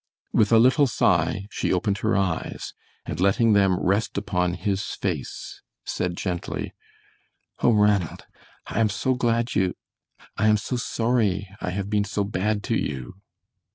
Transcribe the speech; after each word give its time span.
With 0.33 0.51
a 0.51 0.57
little 0.57 0.87
sigh 0.87 1.45
she 1.51 1.71
opened 1.71 1.99
her 1.99 2.17
eyes, 2.17 2.73
and 3.05 3.19
letting 3.19 3.53
them 3.53 3.79
rest 3.79 4.17
upon 4.17 4.55
his 4.55 4.81
face, 4.83 5.61
said, 5.85 6.17
gently, 6.17 6.73
"Oh, 7.61 7.69
Ranald, 7.73 8.25
I 8.65 8.79
am 8.79 8.89
so 8.89 9.13
glad 9.13 9.53
you 9.53 9.75
I 10.37 10.47
am 10.47 10.57
so 10.57 10.75
sorry 10.77 11.49
I 11.61 11.69
have 11.69 11.87
been 11.91 12.03
so 12.05 12.23
bad 12.23 12.63
to 12.63 12.75
you." 12.75 13.19